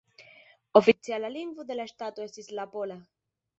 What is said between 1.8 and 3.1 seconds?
la ŝtato estis la pola.